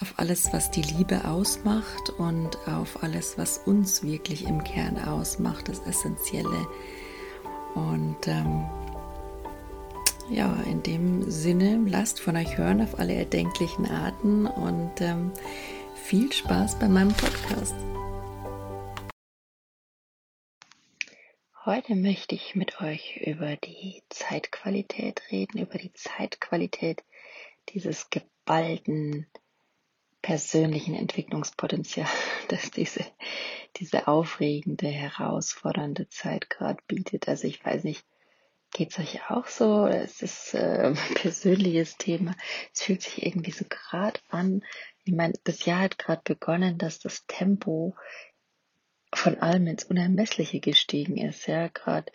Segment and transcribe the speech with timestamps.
[0.00, 5.68] auf alles, was die Liebe ausmacht und auf alles, was uns wirklich im Kern ausmacht,
[5.68, 6.68] das Essentielle.
[7.74, 8.64] Und ähm,
[10.30, 15.32] ja, in dem Sinne, lasst von euch hören auf alle erdenklichen Arten und ähm,
[15.94, 17.74] viel Spaß bei meinem Podcast.
[21.64, 27.04] Heute möchte ich mit euch über die Zeitqualität reden, über die Zeitqualität
[27.68, 29.26] dieses geballten
[30.22, 32.08] persönlichen Entwicklungspotenzial,
[32.48, 33.04] das diese,
[33.76, 37.28] diese aufregende, herausfordernde Zeit gerade bietet.
[37.28, 38.04] Also ich weiß nicht,
[38.72, 39.86] geht's euch auch so?
[39.86, 42.34] Es ist äh, persönliches Thema.
[42.74, 44.64] Es fühlt sich irgendwie so gerade an.
[45.04, 47.96] Ich meine, das Jahr hat gerade begonnen, dass das Tempo
[49.14, 51.46] von allem ins Unermessliche gestiegen ist.
[51.46, 52.12] Ja, gerade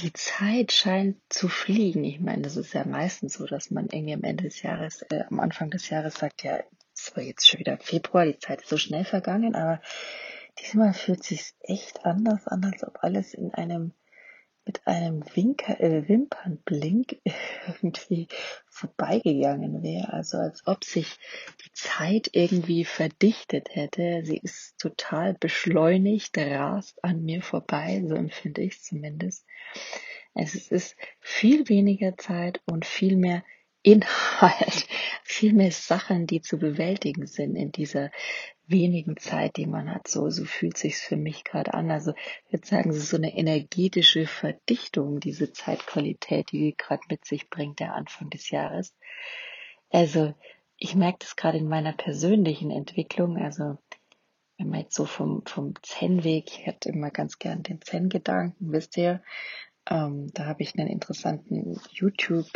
[0.00, 2.04] die Zeit scheint zu fliegen.
[2.04, 5.24] Ich meine, das ist ja meistens so, dass man irgendwie am Ende des Jahres, äh,
[5.30, 6.62] am Anfang des Jahres sagt, ja,
[6.96, 9.80] es war jetzt schon wieder Februar, die Zeit ist so schnell vergangen, aber
[10.58, 13.92] diesmal fühlt sich echt anders an, als ob alles in einem
[14.66, 17.20] mit einem Winker, äh, Wimpernblink
[17.66, 18.26] irgendwie
[18.68, 20.12] vorbeigegangen wäre.
[20.12, 21.18] Also als ob sich
[21.64, 24.22] die Zeit irgendwie verdichtet hätte.
[24.24, 29.46] Sie ist total beschleunigt, rast an mir vorbei, so empfinde ich zumindest.
[30.34, 33.44] Es ist viel weniger Zeit und viel mehr
[33.86, 34.88] Inhalt,
[35.22, 38.10] viel mehr Sachen, die zu bewältigen sind in dieser
[38.66, 40.08] wenigen Zeit, die man hat.
[40.08, 41.92] So, so fühlt sich's für mich gerade an.
[41.92, 42.12] Also
[42.46, 47.48] ich würde sagen, es ist so eine energetische Verdichtung, diese Zeitqualität, die gerade mit sich
[47.48, 48.92] bringt, der Anfang des Jahres.
[49.90, 50.34] Also
[50.78, 53.36] ich merke das gerade in meiner persönlichen Entwicklung.
[53.36, 53.78] Also
[54.58, 58.96] wenn man jetzt so vom, vom Zen-Weg, ich hätte immer ganz gern den Zen-Gedanken, wisst
[58.96, 59.22] ihr,
[59.88, 62.50] ähm, da habe ich einen interessanten YouTube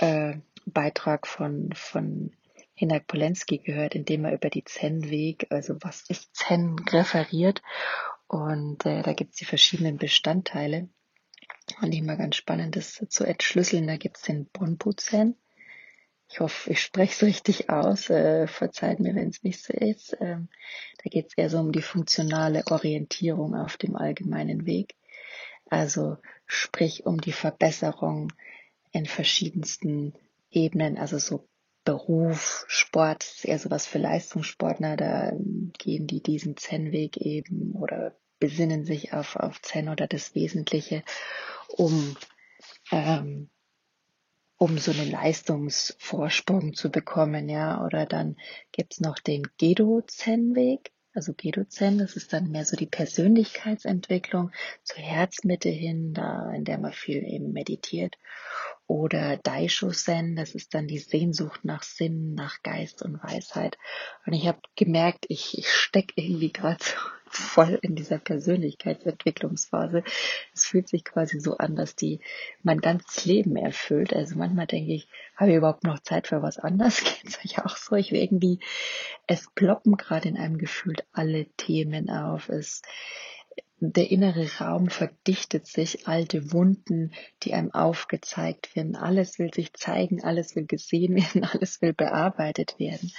[0.00, 2.32] äh, Beitrag von, von
[2.74, 7.62] Hinak Polenski gehört, in dem er über die Zen-Weg, also was ist Zen, referiert.
[8.26, 10.88] Und äh, da gibt es die verschiedenen Bestandteile.
[11.82, 13.86] Und ich mal ganz spannend, das zu entschlüsseln.
[13.86, 15.36] Da gibt es den Bonpo Zen.
[16.28, 18.08] Ich hoffe, ich spreche es richtig aus.
[18.08, 20.16] Äh, verzeiht mir, wenn es nicht so ist.
[20.20, 20.48] Ähm,
[21.02, 24.94] da geht es eher so um die funktionale Orientierung auf dem allgemeinen Weg.
[25.68, 28.32] Also sprich um die Verbesserung
[28.92, 30.14] in verschiedensten
[30.50, 31.48] Ebenen, also so
[31.84, 35.32] Beruf, Sport, ist eher sowas für Leistungssportler, da
[35.78, 41.02] gehen die diesen Zen-Weg eben oder besinnen sich auf, auf Zen oder das Wesentliche,
[41.68, 42.16] um,
[42.90, 43.48] ähm,
[44.58, 48.36] um so einen Leistungsvorsprung zu bekommen, ja, oder dann
[48.72, 54.52] gibt's noch den Gedo-Zen-Weg, also Gedo-Zen, das ist dann mehr so die Persönlichkeitsentwicklung
[54.82, 58.16] zur Herzmitte hin, da in der man viel eben meditiert
[58.90, 63.78] oder Daisho-Zen, das ist dann die Sehnsucht nach Sinn, nach Geist und Weisheit.
[64.26, 66.96] Und ich habe gemerkt, ich, ich stecke irgendwie gerade so
[67.26, 70.02] voll in dieser Persönlichkeitsentwicklungsphase.
[70.52, 72.18] Es fühlt sich quasi so an, dass die
[72.64, 74.12] mein ganzes Leben erfüllt.
[74.12, 77.04] Also manchmal denke ich, habe ich überhaupt noch Zeit für was anderes?
[77.04, 77.94] Geht es euch auch so?
[77.94, 78.58] Ich irgendwie,
[79.28, 82.48] es ploppen gerade in einem gefühlt alle Themen auf.
[82.48, 82.82] Es
[83.80, 87.12] der innere Raum verdichtet sich, alte Wunden,
[87.42, 88.94] die einem aufgezeigt werden.
[88.94, 93.10] Alles will sich zeigen, alles will gesehen werden, alles will bearbeitet werden.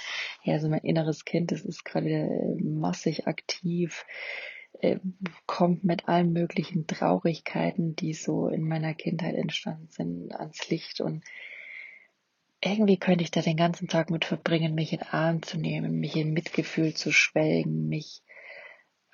[0.44, 4.06] Ja, also mein inneres Kind, das ist gerade massig aktiv,
[4.80, 4.98] äh,
[5.46, 11.24] kommt mit allen möglichen Traurigkeiten, die so in meiner Kindheit entstanden sind, ans Licht und
[12.64, 16.14] irgendwie könnte ich da den ganzen Tag mit verbringen, mich in Arm zu nehmen, mich
[16.14, 18.22] in Mitgefühl zu schwelgen, mich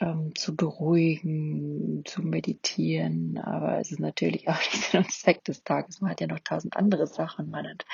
[0.01, 3.39] ähm, zu beruhigen, zu meditieren.
[3.39, 6.01] Aber es ist natürlich auch nicht Sinn und Zweck des Tages.
[6.01, 7.51] Man hat ja noch tausend andere Sachen.
[7.51, 7.85] Man hat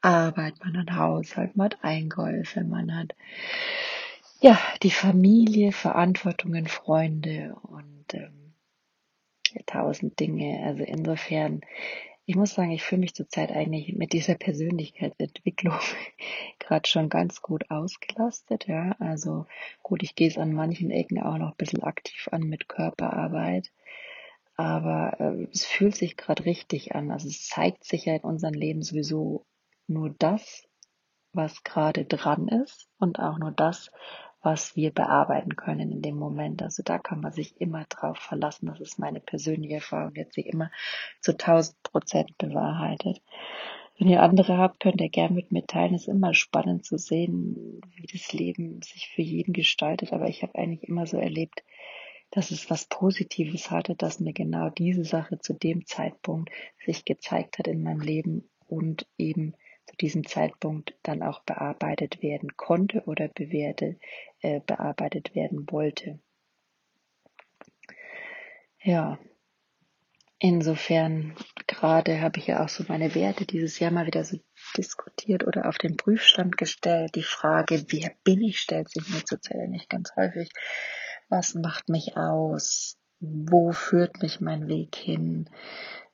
[0.00, 3.14] Arbeit, man hat Haushalt, man hat Einkäufe, man hat
[4.40, 8.54] ja die Familie, Verantwortungen, Freunde und ähm,
[9.66, 10.64] tausend Dinge.
[10.66, 11.62] Also insofern
[12.26, 15.78] ich muss sagen, ich fühle mich zurzeit eigentlich mit dieser Persönlichkeitsentwicklung
[16.58, 18.66] gerade schon ganz gut ausgelastet.
[18.66, 19.46] Ja, also
[19.82, 23.70] gut, ich gehe es an manchen Ecken auch noch ein bisschen aktiv an mit Körperarbeit.
[24.56, 27.10] Aber äh, es fühlt sich gerade richtig an.
[27.10, 29.44] Also es zeigt sich ja in unserem Leben sowieso
[29.86, 30.66] nur das,
[31.32, 33.90] was gerade dran ist und auch nur das,
[34.44, 36.62] was wir bearbeiten können in dem Moment.
[36.62, 38.66] Also da kann man sich immer drauf verlassen.
[38.66, 40.70] Das ist meine persönliche Erfahrung, jetzt sich immer
[41.20, 43.20] zu 1000 Prozent bewahrheitet.
[43.98, 45.94] Wenn ihr andere habt, könnt ihr gerne mit mir teilen.
[45.94, 50.12] Es ist immer spannend zu sehen, wie das Leben sich für jeden gestaltet.
[50.12, 51.62] Aber ich habe eigentlich immer so erlebt,
[52.30, 56.50] dass es was Positives hatte, dass mir genau diese Sache zu dem Zeitpunkt
[56.84, 59.54] sich gezeigt hat in meinem Leben und eben
[59.86, 63.96] zu diesem Zeitpunkt dann auch bearbeitet werden konnte oder bewerte,
[64.44, 66.18] äh, bearbeitet werden wollte.
[68.82, 69.18] Ja,
[70.38, 71.34] insofern
[71.66, 74.38] gerade habe ich ja auch so meine Werte dieses Jahr mal wieder so
[74.76, 77.14] diskutiert oder auf den Prüfstand gestellt.
[77.14, 80.50] Die Frage, wer bin ich, stellt sich mir zurzeit nicht ganz häufig.
[81.28, 82.98] Was macht mich aus?
[83.20, 85.48] Wo führt mich mein Weg hin?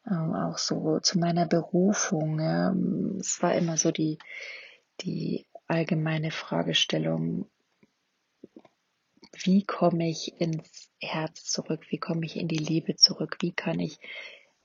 [0.09, 2.41] ähm, auch so zu meiner Berufung.
[2.41, 2.75] Ja.
[3.19, 4.19] Es war immer so die,
[5.01, 7.47] die allgemeine Fragestellung,
[9.45, 13.81] wie komme ich ins Herz zurück, wie komme ich in die Liebe zurück, wie kann
[13.81, 13.99] ich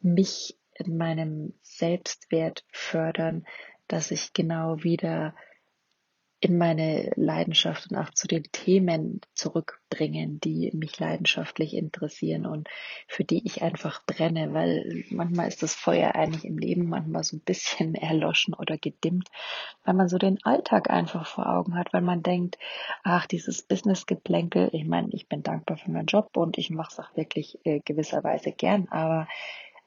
[0.01, 3.45] mich in meinem Selbstwert fördern,
[3.88, 5.36] dass ich genau wieder
[6.45, 12.69] in meine Leidenschaft und auch zu den Themen zurückbringen, die mich leidenschaftlich interessieren und
[13.07, 17.38] für die ich einfach brenne, weil manchmal ist das Feuer eigentlich im Leben manchmal so
[17.38, 19.30] ein bisschen erloschen oder gedimmt,
[19.86, 22.59] weil man so den Alltag einfach vor Augen hat, weil man denkt,
[23.03, 27.00] ach, dieses Business-Geplänkel, ich meine, ich bin dankbar für meinen Job und ich mache es
[27.00, 29.27] auch wirklich äh, gewisserweise gern, aber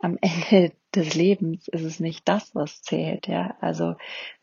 [0.01, 0.19] am
[0.51, 3.57] Ende des Lebens ist es nicht das, was zählt, ja.
[3.61, 3.95] Also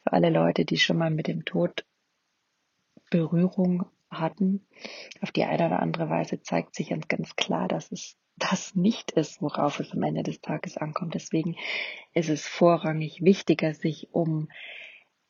[0.03, 1.83] für alle Leute, die schon mal mit dem Tod
[3.09, 4.65] Berührung hatten.
[5.21, 9.11] Auf die eine oder andere Weise zeigt sich ganz, ganz klar, dass es das nicht
[9.11, 11.15] ist, worauf es am Ende des Tages ankommt.
[11.15, 11.55] Deswegen
[12.13, 14.49] ist es vorrangig wichtiger, sich um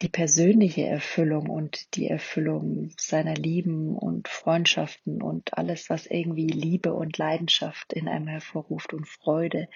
[0.01, 6.93] die persönliche Erfüllung und die Erfüllung seiner Lieben und Freundschaften und alles, was irgendwie Liebe
[6.93, 9.69] und Leidenschaft in einem hervorruft und Freude,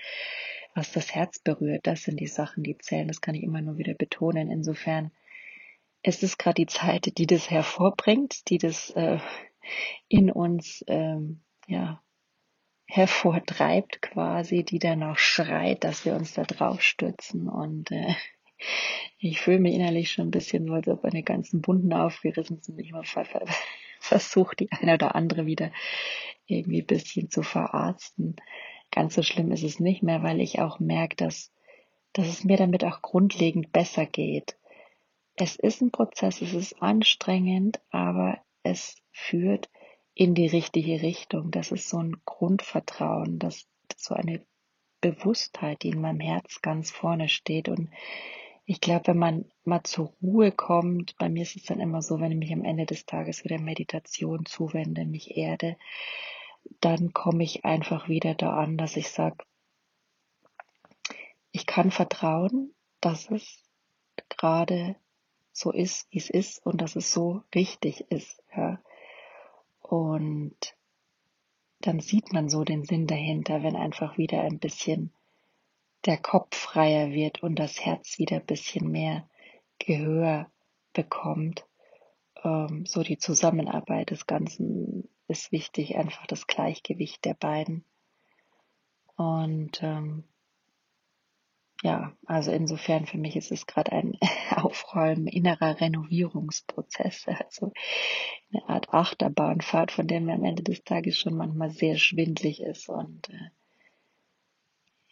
[0.75, 3.07] was das Herz berührt, das sind die Sachen, die zählen.
[3.07, 4.51] Das kann ich immer nur wieder betonen.
[4.51, 5.11] Insofern
[6.01, 9.19] es ist gerade die Zeit, die das hervorbringt, die das äh,
[10.07, 12.01] in uns ähm, ja,
[12.87, 17.47] hervortreibt quasi, die danach schreit, dass wir uns da drauf stürzen.
[17.47, 18.15] Und äh,
[19.19, 22.79] ich fühle mich innerlich schon ein bisschen so, als ob meine ganzen Wunden aufgerissen sind.
[22.79, 22.93] Ich
[23.99, 25.71] versuche, die eine oder andere wieder
[26.45, 28.37] irgendwie ein bisschen zu verarzten.
[28.91, 31.51] Ganz so schlimm ist es nicht mehr, weil ich auch merke, dass,
[32.13, 34.55] dass es mir damit auch grundlegend besser geht
[35.39, 39.69] es ist ein Prozess, es ist anstrengend, aber es führt
[40.13, 41.49] in die richtige Richtung.
[41.49, 43.65] Das ist so ein Grundvertrauen, das,
[43.95, 44.45] so eine
[44.99, 47.69] Bewusstheit, die in meinem Herz ganz vorne steht.
[47.69, 47.89] Und
[48.65, 52.19] ich glaube, wenn man mal zur Ruhe kommt, bei mir ist es dann immer so,
[52.19, 55.77] wenn ich mich am Ende des Tages wieder Meditation zuwende, mich erde,
[56.81, 59.37] dann komme ich einfach wieder da an, dass ich sage,
[61.51, 63.63] ich kann vertrauen, dass es
[64.27, 64.97] gerade
[65.59, 68.41] so ist, wie es ist und dass es so richtig ist.
[68.55, 68.81] Ja.
[69.81, 70.55] Und
[71.81, 75.13] dann sieht man so den Sinn dahinter, wenn einfach wieder ein bisschen
[76.05, 79.29] der Kopf freier wird und das Herz wieder ein bisschen mehr
[79.79, 80.49] Gehör
[80.93, 81.65] bekommt.
[82.43, 87.83] Ähm, so die Zusammenarbeit des Ganzen ist wichtig, einfach das Gleichgewicht der beiden.
[89.15, 90.23] Und ähm,
[91.81, 94.17] ja, also insofern für mich ist es gerade ein
[94.55, 97.71] Aufräumen, innerer Renovierungsprozess, also
[98.51, 102.89] eine Art Achterbahnfahrt, von der mir am Ende des Tages schon manchmal sehr schwindlig ist
[102.89, 103.49] und äh,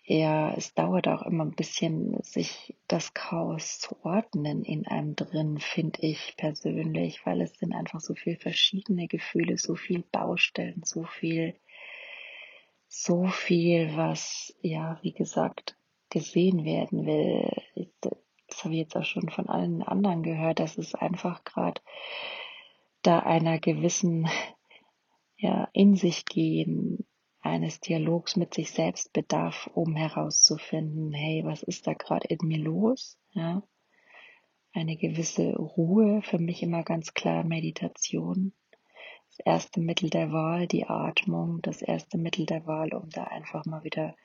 [0.09, 5.57] ja, es dauert auch immer ein bisschen, sich das Chaos zu ordnen in einem drin,
[5.59, 11.03] finde ich persönlich, weil es sind einfach so viel verschiedene Gefühle, so viel Baustellen, so
[11.03, 11.59] viel,
[12.87, 15.76] so viel, was, ja, wie gesagt,
[16.09, 17.51] gesehen werden will.
[18.47, 21.81] Das habe ich jetzt auch schon von allen anderen gehört, dass es einfach gerade
[23.01, 24.27] da einer gewissen
[25.37, 27.05] ja, in sich gehen,
[27.41, 32.57] eines Dialogs mit sich selbst bedarf, um herauszufinden, hey, was ist da gerade in mir
[32.57, 33.17] los?
[33.31, 33.63] Ja?
[34.73, 38.53] Eine gewisse Ruhe, für mich immer ganz klar Meditation.
[39.29, 43.65] Das erste Mittel der Wahl, die Atmung, das erste Mittel der Wahl, um da einfach
[43.65, 44.15] mal wieder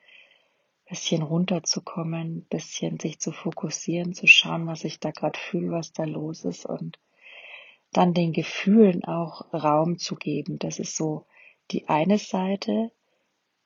[0.93, 6.05] bisschen runterzukommen, bisschen sich zu fokussieren, zu schauen, was ich da gerade fühle, was da
[6.05, 6.99] los ist und
[7.93, 10.59] dann den Gefühlen auch Raum zu geben.
[10.59, 11.25] Das ist so
[11.71, 12.93] die eine Seite,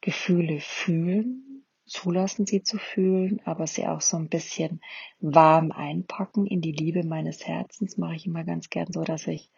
[0.02, 4.80] Gefühle fühlen, zulassen sie zu fühlen, aber sie auch so ein bisschen
[5.18, 9.50] warm einpacken in die Liebe meines Herzens, mache ich immer ganz gern so, dass ich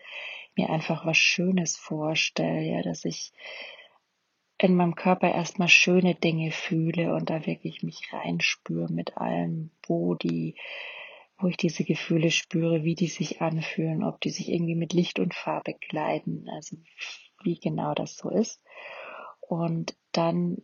[0.56, 3.34] mir einfach was Schönes vorstelle, ja, dass ich
[4.58, 10.16] in meinem Körper erstmal schöne Dinge fühle und da wirklich mich reinspüre mit allem, wo
[10.16, 10.56] die,
[11.38, 15.20] wo ich diese Gefühle spüre, wie die sich anfühlen, ob die sich irgendwie mit Licht
[15.20, 16.76] und Farbe kleiden, also
[17.44, 18.60] wie genau das so ist.
[19.40, 20.58] Und dann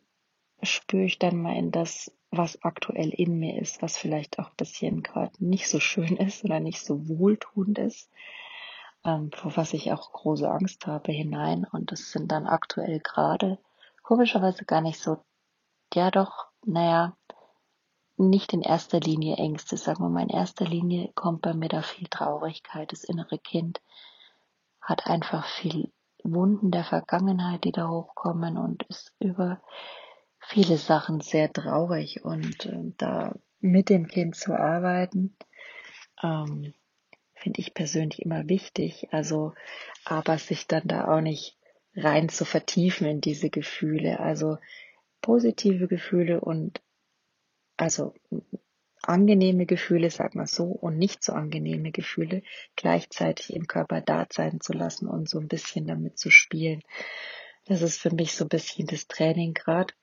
[0.62, 4.56] spüre ich dann mal in das, was aktuell in mir ist, was vielleicht auch ein
[4.56, 8.10] bisschen gerade nicht so schön ist oder nicht so wohltuend ist,
[9.04, 11.64] ähm, vor was ich auch große Angst habe hinein.
[11.70, 13.58] Und das sind dann aktuell gerade
[14.04, 15.24] komischerweise gar nicht so,
[15.92, 17.16] ja doch, naja,
[18.16, 20.22] nicht in erster Linie Ängste, sagen wir mal.
[20.22, 22.92] In erster Linie kommt bei mir da viel Traurigkeit.
[22.92, 23.82] Das innere Kind
[24.80, 25.90] hat einfach viel
[26.22, 29.60] Wunden der Vergangenheit, die da hochkommen und ist über
[30.38, 35.36] viele Sachen sehr traurig und äh, da mit dem Kind zu arbeiten,
[36.22, 36.74] ähm,
[37.34, 39.08] finde ich persönlich immer wichtig.
[39.10, 39.54] Also,
[40.04, 41.58] aber sich dann da auch nicht
[41.96, 44.20] rein zu vertiefen in diese Gefühle.
[44.20, 44.58] Also
[45.20, 46.82] positive Gefühle und
[47.76, 48.14] also
[49.02, 52.42] angenehme Gefühle, sag mal so, und nicht so angenehme Gefühle
[52.76, 56.82] gleichzeitig im Körper da sein zu lassen und so ein bisschen damit zu spielen.
[57.66, 59.94] Das ist für mich so ein bisschen das Training gerade.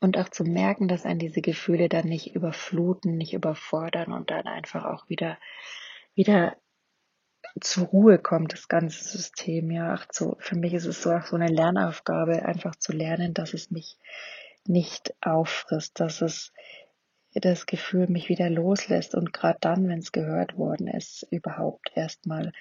[0.00, 4.46] Und auch zu merken, dass einen diese Gefühle dann nicht überfluten, nicht überfordern und dann
[4.46, 5.38] einfach auch wieder,
[6.14, 6.56] wieder
[7.60, 9.70] zur Ruhe kommt, das ganze System.
[9.70, 13.54] Ja, ach so, für mich ist es so so eine Lernaufgabe, einfach zu lernen, dass
[13.54, 13.98] es mich
[14.66, 16.52] nicht auffrisst, dass es
[17.34, 22.52] das Gefühl mich wieder loslässt und gerade dann, wenn es gehört worden ist, überhaupt erstmal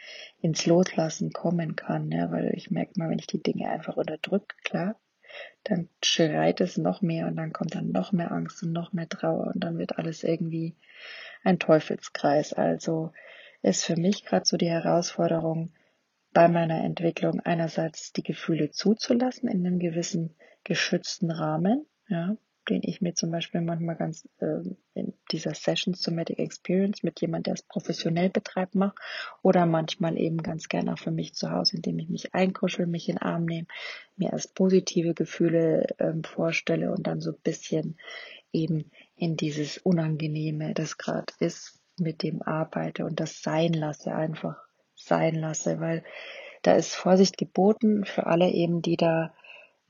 [0.42, 2.12] ins Loslassen kommen kann.
[2.12, 5.00] Ja, weil ich merke mal, wenn ich die Dinge einfach unterdrücke, klar,
[5.64, 9.10] dann schreit es noch mehr und dann kommt dann noch mehr Angst und noch mehr
[9.10, 10.76] Trauer und dann wird alles irgendwie
[11.44, 12.54] ein Teufelskreis.
[12.54, 13.12] Also
[13.62, 15.74] ist für mich gerade so die Herausforderung
[16.32, 22.38] bei meiner Entwicklung einerseits die Gefühle zuzulassen in einem gewissen geschützten Rahmen, ja,
[22.70, 24.62] den ich mir zum Beispiel manchmal ganz äh,
[24.94, 28.96] in dieser Session Somatic Experience mit jemand, der es professionell betreibt, mache
[29.42, 33.10] oder manchmal eben ganz gerne auch für mich zu Hause, indem ich mich einkuschel, mich
[33.10, 33.68] in den Arm nehme,
[34.18, 37.98] mir erst positive Gefühle ähm, vorstelle und dann so ein bisschen
[38.52, 44.58] eben in dieses Unangenehme, das gerade ist, mit dem arbeite und das sein lasse, einfach
[44.96, 46.04] sein lasse, weil
[46.62, 49.34] da ist Vorsicht geboten für alle eben, die da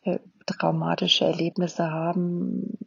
[0.04, 2.78] äh, traumatische Erlebnisse haben,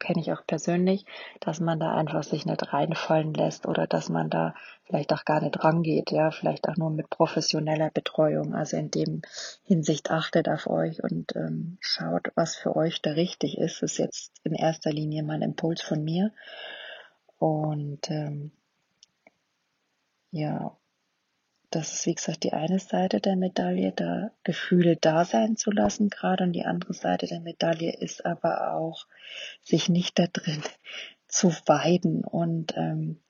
[0.00, 1.04] kenne ich auch persönlich,
[1.38, 4.54] dass man da einfach sich nicht reinfallen lässt oder dass man da
[4.84, 8.54] vielleicht auch gar nicht rangeht, ja, vielleicht auch nur mit professioneller Betreuung.
[8.54, 9.22] Also in dem
[9.62, 13.82] Hinsicht achtet auf euch und ähm, schaut, was für euch da richtig ist.
[13.82, 16.32] Das ist jetzt in erster Linie mein Impuls von mir.
[17.40, 18.52] Und ähm,
[20.30, 20.76] ja,
[21.70, 26.10] das ist wie gesagt die eine Seite der Medaille, da Gefühle da sein zu lassen
[26.10, 29.06] gerade und die andere Seite der Medaille ist aber auch,
[29.62, 30.62] sich nicht da drin
[31.28, 33.22] zu weiden und ähm,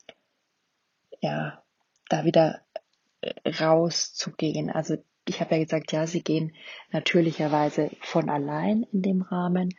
[1.20, 1.62] ja,
[2.08, 2.62] da wieder
[3.20, 4.70] äh, rauszugehen.
[4.70, 4.96] Also
[5.28, 6.56] ich habe ja gesagt, ja, sie gehen
[6.90, 9.72] natürlicherweise von allein in dem Rahmen,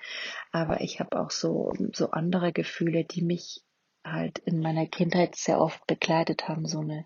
[0.54, 3.66] aber ich habe auch so, so andere Gefühle, die mich
[4.04, 7.06] halt in meiner Kindheit sehr oft begleitet haben, so eine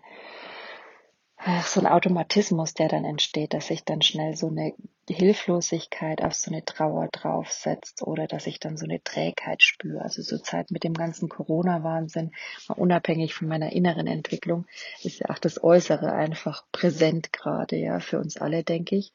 [1.38, 4.74] ach, so ein Automatismus, der dann entsteht, dass sich dann schnell so eine
[5.08, 10.02] Hilflosigkeit auf so eine Trauer draufsetzt oder dass ich dann so eine Trägheit spüre.
[10.02, 12.32] Also zur Zeit mit dem ganzen Corona-Wahnsinn,
[12.74, 14.66] unabhängig von meiner inneren Entwicklung,
[15.04, 19.12] ist ja auch das Äußere einfach präsent gerade, ja, für uns alle, denke ich.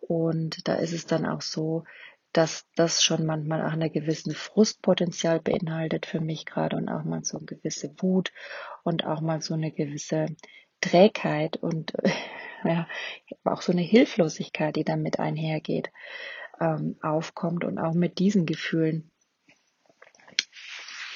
[0.00, 1.84] Und da ist es dann auch so,
[2.32, 7.24] dass das schon manchmal auch eine gewissen Frustpotenzial beinhaltet für mich gerade und auch mal
[7.24, 8.32] so eine gewisse Wut
[8.84, 10.26] und auch mal so eine gewisse
[10.80, 11.92] Trägheit und
[12.64, 12.86] ja,
[13.44, 15.90] auch so eine Hilflosigkeit, die damit einhergeht,
[16.60, 19.10] ähm, aufkommt und auch mit diesen Gefühlen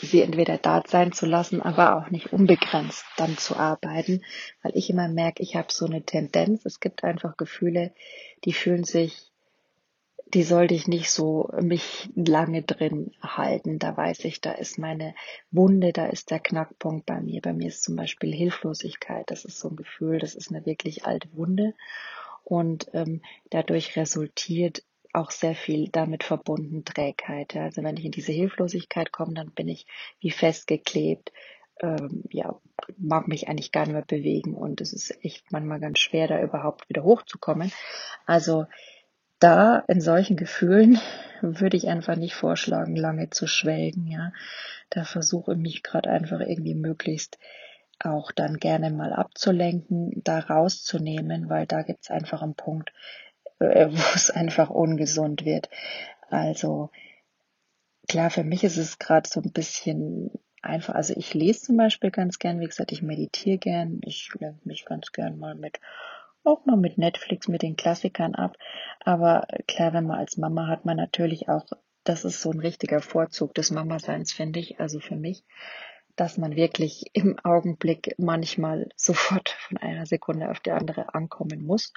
[0.01, 4.25] sie entweder da sein zu lassen, aber auch nicht unbegrenzt dann zu arbeiten,
[4.63, 7.95] weil ich immer merke, ich habe so eine Tendenz, es gibt einfach Gefühle,
[8.45, 9.32] die fühlen sich
[10.35, 13.79] die sollte ich nicht so mich lange drin halten.
[13.79, 15.15] Da weiß ich, da ist meine
[15.51, 17.43] Wunde, da ist der Knackpunkt bei mir.
[17.43, 19.31] Bei mir ist zum Beispiel Hilflosigkeit.
[19.31, 21.75] Das ist so ein Gefühl, das ist eine wirklich alte Wunde.
[22.45, 27.55] Und ähm, dadurch resultiert auch sehr viel damit verbunden Trägheit.
[27.57, 29.87] Also wenn ich in diese Hilflosigkeit komme, dann bin ich
[30.21, 31.33] wie festgeklebt.
[31.81, 32.59] Ähm, ja,
[32.97, 36.41] mag mich eigentlich gar nicht mehr bewegen und es ist echt manchmal ganz schwer, da
[36.41, 37.73] überhaupt wieder hochzukommen.
[38.25, 38.67] Also
[39.43, 40.99] da in solchen Gefühlen
[41.41, 44.33] würde ich einfach nicht vorschlagen, lange zu schwelgen, ja.
[44.91, 47.39] Da versuche ich mich gerade einfach irgendwie möglichst
[47.99, 52.93] auch dann gerne mal abzulenken, da rauszunehmen, weil da gibt's einfach einen Punkt,
[53.59, 55.69] äh, wo es einfach ungesund wird.
[56.31, 56.91] Also
[58.09, 60.31] klar, für mich ist es gerade so ein bisschen
[60.63, 64.61] einfach, also ich lese zum Beispiel ganz gern, wie gesagt, ich meditiere gern, ich lenke
[64.65, 65.81] mich ganz gern mal mit
[66.45, 68.57] auch mal mit Netflix, mit den Klassikern ab.
[69.01, 71.67] Aber klar, wenn man als Mama hat man natürlich auch,
[72.05, 75.45] das ist so ein richtiger Vorzug des Mama-Seins, finde ich, also für mich,
[76.17, 81.93] dass man wirklich im Augenblick manchmal sofort von einer Sekunde auf die andere ankommen muss.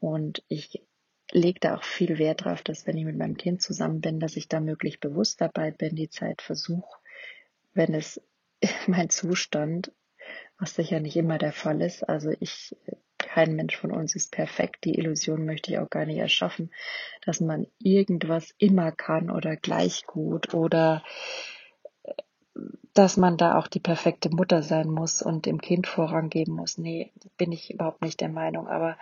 [0.00, 0.82] Und ich
[1.30, 4.36] lege da auch viel Wert drauf, dass wenn ich mit meinem Kind zusammen bin, dass
[4.36, 6.98] ich da möglichst bewusst dabei bin, die Zeit versuche,
[7.72, 8.20] wenn es
[8.86, 9.92] mein Zustand,
[10.58, 12.76] was sicher nicht immer der Fall ist, also ich
[13.34, 14.84] kein Mensch von uns ist perfekt.
[14.84, 16.70] Die Illusion möchte ich auch gar nicht erschaffen,
[17.26, 21.02] dass man irgendwas immer kann oder gleich gut oder
[22.04, 22.12] äh,
[22.92, 26.78] dass man da auch die perfekte Mutter sein muss und dem Kind Vorrang geben muss.
[26.78, 28.68] Nee, bin ich überhaupt nicht der Meinung.
[28.68, 28.96] Aber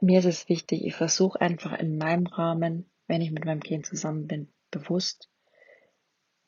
[0.00, 3.84] mir ist es wichtig, ich versuche einfach in meinem Rahmen, wenn ich mit meinem Kind
[3.84, 5.28] zusammen bin, bewusst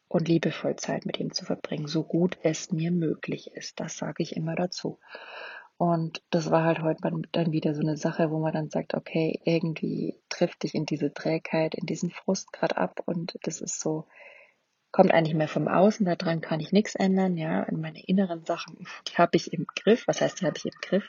[0.07, 3.81] und liebevoll Zeit mit ihm zu verbringen, so gut es mir möglich ist.
[3.81, 5.01] Das sage ich immer dazu.
[5.79, 9.41] Und das war halt heute dann wieder so eine Sache, wo man dann sagt, okay,
[9.45, 14.05] irgendwie trifft dich in diese Trägheit, in diesen Frust gerade ab und das ist so,
[14.91, 18.77] kommt eigentlich mehr vom Außen, daran kann ich nichts ändern, ja, in meine inneren Sachen,
[19.09, 21.09] die habe ich im Griff, was heißt, die habe ich im Griff,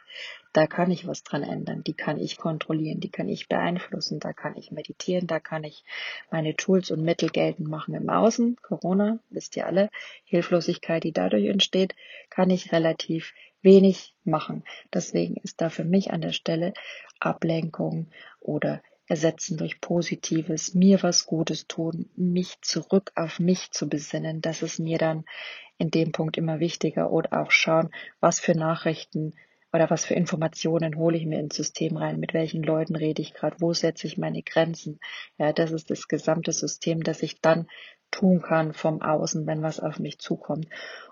[0.53, 4.33] da kann ich was dran ändern, die kann ich kontrollieren, die kann ich beeinflussen, da
[4.33, 5.83] kann ich meditieren, da kann ich
[6.29, 7.95] meine Tools und Mittel geltend machen.
[7.95, 9.89] Im Außen, Corona, wisst ihr alle,
[10.25, 11.95] Hilflosigkeit, die dadurch entsteht,
[12.29, 14.63] kann ich relativ wenig machen.
[14.93, 16.73] Deswegen ist da für mich an der Stelle
[17.19, 18.07] Ablenkung
[18.39, 24.41] oder ersetzen durch Positives, mir was Gutes tun, mich zurück auf mich zu besinnen.
[24.41, 25.25] Das ist mir dann
[25.79, 29.33] in dem Punkt immer wichtiger oder auch schauen, was für Nachrichten
[29.73, 33.33] oder was für Informationen hole ich mir ins System rein, mit welchen Leuten rede ich
[33.33, 34.99] gerade, wo setze ich meine Grenzen.
[35.37, 37.67] Ja, das ist das gesamte System, das ich dann
[38.11, 40.67] tun kann vom Außen, wenn was auf mich zukommt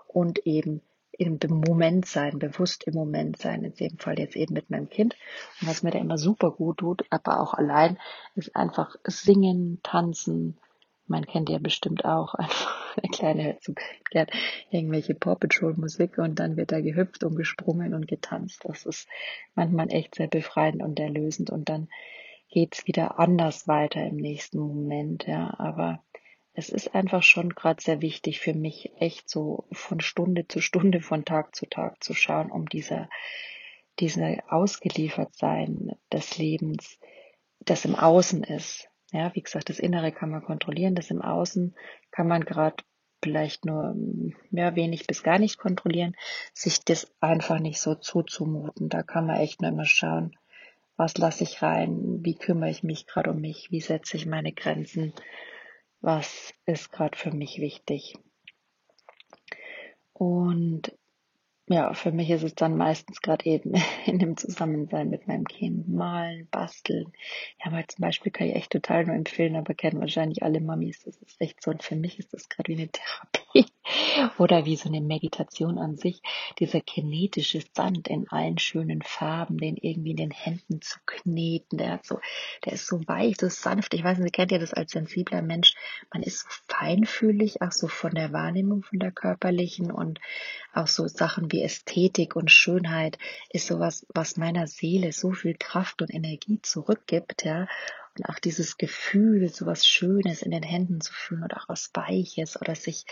[0.06, 0.82] und eben
[1.18, 5.16] im Moment sein, bewusst im Moment sein, in dem Fall jetzt eben mit meinem Kind.
[5.60, 7.98] Und was mir da immer super gut tut, aber auch allein,
[8.36, 10.58] ist einfach singen, tanzen.
[11.06, 13.74] Man kennt ja bestimmt auch einfach, der Kleine hört so
[14.10, 14.28] gern
[14.70, 18.62] irgendwelche Paw Patrol Musik und dann wird da gehüpft und gesprungen und getanzt.
[18.64, 19.08] Das ist
[19.54, 21.88] manchmal echt sehr befreiend und erlösend und dann
[22.50, 26.02] geht's wieder anders weiter im nächsten Moment, ja, aber
[26.58, 31.00] es ist einfach schon gerade sehr wichtig für mich, echt so von Stunde zu Stunde,
[31.00, 33.08] von Tag zu Tag zu schauen, um dieser,
[34.00, 36.98] diese Ausgeliefertsein des Lebens,
[37.60, 38.88] das im Außen ist.
[39.12, 41.76] Ja, wie gesagt, das Innere kann man kontrollieren, das im Außen
[42.10, 42.82] kann man gerade
[43.22, 43.94] vielleicht nur
[44.50, 46.16] mehr wenig bis gar nicht kontrollieren,
[46.54, 48.88] sich das einfach nicht so zuzumuten.
[48.88, 50.36] Da kann man echt nur immer schauen,
[50.96, 54.52] was lasse ich rein, wie kümmere ich mich gerade um mich, wie setze ich meine
[54.52, 55.12] Grenzen
[56.00, 58.16] was ist gerade für mich wichtig.
[60.12, 60.92] Und
[61.70, 63.74] ja, für mich ist es dann meistens gerade eben
[64.06, 67.12] in dem Zusammensein mit meinem Kind malen, basteln.
[67.62, 71.04] Ja, mal zum Beispiel kann ich echt total nur empfehlen, aber kennen wahrscheinlich alle Mamis.
[71.04, 71.70] Das ist echt so.
[71.70, 73.47] Und für mich ist das gerade wie eine Therapie.
[74.38, 76.20] Oder wie so eine Meditation an sich,
[76.58, 81.92] dieser kinetische Sand in allen schönen Farben, den irgendwie in den Händen zu kneten, der
[81.92, 82.20] hat so,
[82.64, 83.94] der ist so weich, so sanft.
[83.94, 85.74] Ich weiß nicht, kennt ihr das als sensibler Mensch?
[86.12, 90.20] Man ist so feinfühlig, auch so von der Wahrnehmung, von der körperlichen und
[90.74, 93.18] auch so Sachen wie Ästhetik und Schönheit
[93.50, 97.66] ist sowas, was meiner Seele so viel Kraft und Energie zurückgibt, ja.
[98.18, 101.90] Und auch dieses Gefühl, so was Schönes in den Händen zu fühlen oder auch was
[101.94, 103.04] Weiches oder sich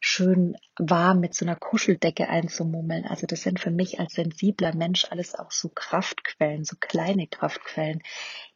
[0.00, 3.04] schön warm mit so einer Kuscheldecke einzumummeln.
[3.06, 8.02] Also das sind für mich als sensibler Mensch alles auch so Kraftquellen, so kleine Kraftquellen,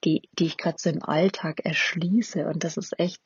[0.04, 2.46] die, die ich gerade so im Alltag erschließe.
[2.46, 3.22] Und das ist echt,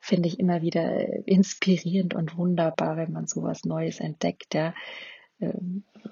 [0.00, 4.74] finde ich, immer wieder inspirierend und wunderbar, wenn man sowas Neues entdeckt, ja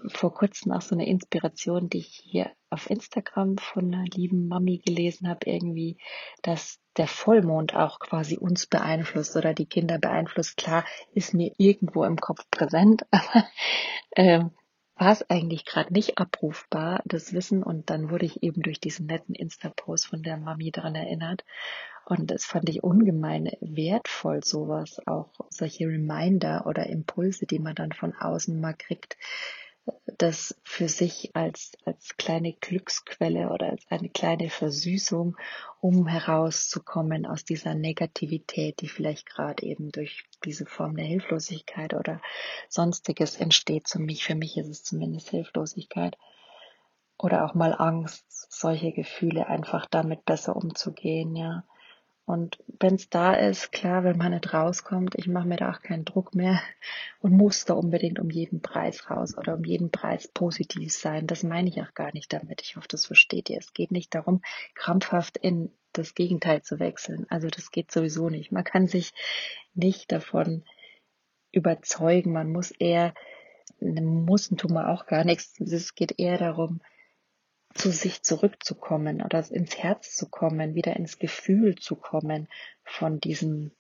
[0.09, 4.79] vor kurzem auch so eine Inspiration, die ich hier auf Instagram von einer lieben Mami
[4.79, 5.99] gelesen habe, irgendwie,
[6.43, 10.57] dass der Vollmond auch quasi uns beeinflusst oder die Kinder beeinflusst.
[10.57, 13.47] Klar, ist mir irgendwo im Kopf präsent, aber
[14.17, 14.51] ähm,
[15.01, 17.63] war es eigentlich gerade nicht abrufbar, das Wissen.
[17.63, 21.43] Und dann wurde ich eben durch diesen netten Insta-Post von der Mami daran erinnert.
[22.05, 27.93] Und das fand ich ungemein wertvoll, sowas, auch solche Reminder oder Impulse, die man dann
[27.93, 29.17] von außen mal kriegt,
[30.19, 35.37] das für sich als, als kleine Glücksquelle oder als eine kleine Versüßung,
[35.81, 42.21] um herauszukommen aus dieser Negativität, die vielleicht gerade eben durch diese Form der Hilflosigkeit oder
[42.69, 43.89] sonstiges entsteht.
[43.89, 46.17] Für mich, für mich ist es zumindest Hilflosigkeit
[47.19, 51.65] oder auch mal Angst, solche Gefühle einfach damit besser umzugehen, ja.
[52.25, 55.83] Und wenn es da ist, klar, wenn man nicht rauskommt, ich mache mir da auch
[55.83, 56.61] keinen Druck mehr
[57.21, 61.27] und muss da unbedingt um jeden Preis raus oder um jeden Preis positiv sein.
[61.27, 62.63] Das meine ich auch gar nicht damit.
[62.63, 63.59] Ich hoffe, das versteht ihr.
[63.59, 64.43] Es geht nicht darum,
[64.75, 67.27] krampfhaft in das Gegenteil zu wechseln.
[67.31, 68.53] Also das geht sowieso nicht.
[68.53, 69.13] Man kann sich
[69.75, 70.65] nicht davon
[71.53, 72.33] überzeugen.
[72.33, 73.13] Man muss eher,
[73.81, 75.59] muss tun wir auch gar nichts.
[75.61, 76.81] Es geht eher darum,
[77.75, 82.49] zu sich zurückzukommen oder ins Herz zu kommen, wieder ins Gefühl zu kommen
[82.83, 83.73] von diesem,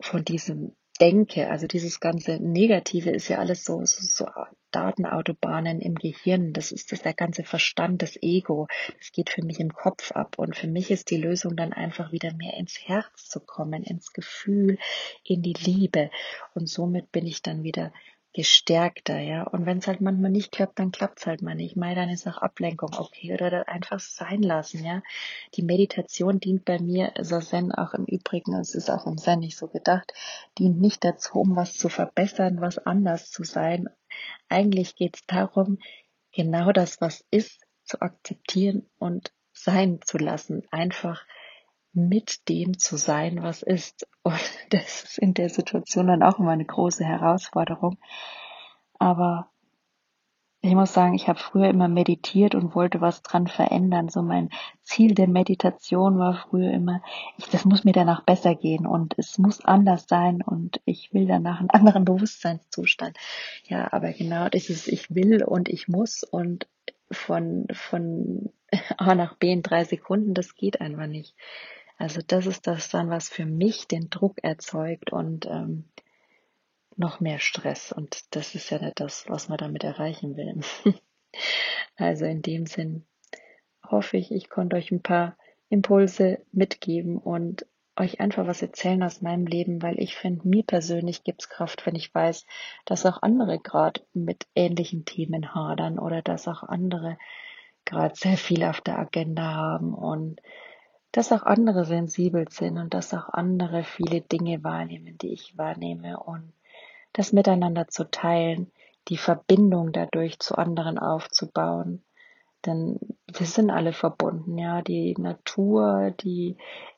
[0.00, 1.48] von diesem Denke.
[1.48, 4.26] Also dieses ganze Negative ist ja alles so, so, so
[4.70, 6.52] Datenautobahnen im Gehirn.
[6.52, 8.68] Das ist das der ganze Verstand, das Ego.
[8.98, 10.38] Das geht für mich im Kopf ab.
[10.38, 14.12] Und für mich ist die Lösung dann einfach wieder mehr ins Herz zu kommen, ins
[14.12, 14.78] Gefühl,
[15.24, 16.10] in die Liebe.
[16.54, 17.92] Und somit bin ich dann wieder
[18.32, 19.42] gestärkter, ja.
[19.42, 21.76] Und wenn es halt manchmal nicht klappt, dann klappt's halt mal nicht.
[21.76, 25.02] Mal dann ist auch Ablenkung okay oder dann einfach sein lassen, ja.
[25.54, 29.40] Die Meditation dient bei mir, also Zen auch im Übrigen, es ist auch im Zen
[29.40, 30.12] nicht so gedacht,
[30.58, 33.88] dient nicht dazu, um was zu verbessern, was anders zu sein.
[34.48, 35.78] Eigentlich geht's darum,
[36.32, 40.62] genau das, was ist, zu akzeptieren und sein zu lassen.
[40.70, 41.26] Einfach
[41.92, 44.06] mit dem zu sein, was ist.
[44.22, 44.34] Und
[44.70, 47.98] das ist in der Situation dann auch immer eine große Herausforderung.
[48.98, 49.50] Aber
[50.62, 54.10] ich muss sagen, ich habe früher immer meditiert und wollte was dran verändern.
[54.10, 54.50] So mein
[54.82, 57.02] Ziel der Meditation war früher immer,
[57.38, 61.26] ich, das muss mir danach besser gehen und es muss anders sein und ich will
[61.26, 63.16] danach einen anderen Bewusstseinszustand.
[63.68, 66.68] Ja, aber genau dieses ich will und ich muss und
[67.10, 68.52] von, von
[68.98, 71.34] A nach B in drei Sekunden, das geht einfach nicht.
[72.00, 75.84] Also das ist das dann, was für mich den Druck erzeugt und ähm,
[76.96, 77.92] noch mehr Stress.
[77.92, 80.62] Und das ist ja nicht das, was man damit erreichen will.
[81.96, 83.04] also in dem Sinn
[83.86, 85.36] hoffe ich, ich konnte euch ein paar
[85.68, 87.66] Impulse mitgeben und
[87.98, 91.84] euch einfach was erzählen aus meinem Leben, weil ich finde, mir persönlich gibt es Kraft,
[91.84, 92.46] wenn ich weiß,
[92.86, 97.18] dass auch andere gerade mit ähnlichen Themen hadern oder dass auch andere
[97.84, 100.40] gerade sehr viel auf der Agenda haben und
[101.12, 106.20] dass auch andere sensibel sind und dass auch andere viele Dinge wahrnehmen, die ich wahrnehme
[106.20, 106.52] und
[107.12, 108.70] das miteinander zu teilen,
[109.08, 112.04] die Verbindung dadurch zu anderen aufzubauen.
[112.66, 116.56] Denn wir sind alle verbunden, ja, die Natur, die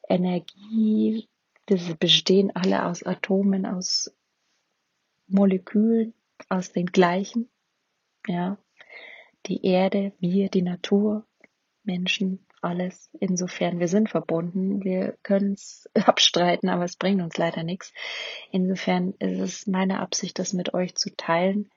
[0.09, 1.29] Energie,
[1.67, 4.13] wir bestehen alle aus Atomen, aus
[5.29, 6.13] Molekülen,
[6.49, 7.49] aus den gleichen,
[8.27, 8.59] ja.
[9.47, 11.27] Die Erde, wir, die Natur,
[11.83, 13.11] Menschen, alles.
[13.21, 17.93] Insofern, wir sind verbunden, wir können es abstreiten, aber es bringt uns leider nichts.
[18.51, 21.71] Insofern ist es meine Absicht, das mit euch zu teilen,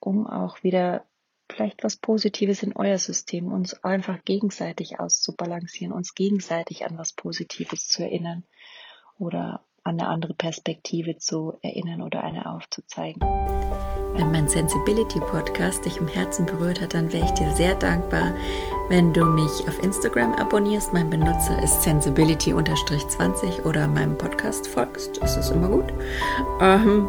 [0.00, 1.06] um auch wieder
[1.50, 7.88] vielleicht was Positives in euer System, uns einfach gegenseitig auszubalancieren, uns gegenseitig an was Positives
[7.88, 8.44] zu erinnern
[9.18, 13.22] oder an eine andere Perspektive zu erinnern oder eine aufzuzeigen.
[14.14, 18.34] Wenn mein Sensibility Podcast dich im Herzen berührt hat, dann wäre ich dir sehr dankbar,
[18.88, 20.92] wenn du mich auf Instagram abonnierst.
[20.92, 25.20] Mein Benutzer ist sensibility-20 oder meinem Podcast folgst.
[25.22, 25.92] Das ist immer gut.
[26.60, 27.08] Ähm,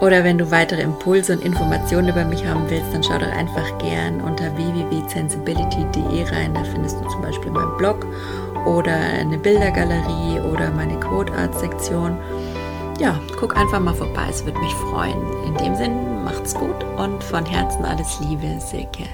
[0.00, 3.78] oder wenn du weitere Impulse und Informationen über mich haben willst, dann schau doch einfach
[3.78, 6.54] gern unter www.sensibility.de rein.
[6.54, 8.06] Da findest du zum Beispiel meinen Blog
[8.66, 12.18] oder eine Bildergalerie oder meine Quote Art Sektion.
[12.98, 15.18] Ja, guck einfach mal vorbei, es würde mich freuen.
[15.44, 19.04] In dem Sinn, macht's gut und von Herzen alles Liebe, Silke.